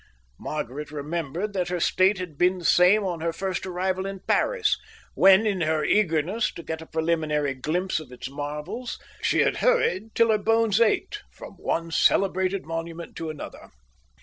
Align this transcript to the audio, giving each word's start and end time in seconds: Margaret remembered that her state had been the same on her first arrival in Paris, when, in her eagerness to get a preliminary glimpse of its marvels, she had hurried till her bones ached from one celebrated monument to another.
Margaret 0.39 0.89
remembered 0.89 1.53
that 1.53 1.67
her 1.67 1.79
state 1.79 2.17
had 2.17 2.35
been 2.35 2.57
the 2.57 2.65
same 2.65 3.03
on 3.03 3.19
her 3.21 3.31
first 3.31 3.67
arrival 3.67 4.07
in 4.07 4.21
Paris, 4.21 4.75
when, 5.13 5.45
in 5.45 5.61
her 5.61 5.85
eagerness 5.85 6.51
to 6.53 6.63
get 6.63 6.81
a 6.81 6.87
preliminary 6.87 7.53
glimpse 7.53 7.99
of 7.99 8.11
its 8.11 8.27
marvels, 8.27 8.97
she 9.21 9.41
had 9.41 9.57
hurried 9.57 10.15
till 10.15 10.31
her 10.31 10.39
bones 10.39 10.81
ached 10.81 11.21
from 11.29 11.51
one 11.57 11.91
celebrated 11.91 12.65
monument 12.65 13.15
to 13.17 13.29
another. 13.29 13.69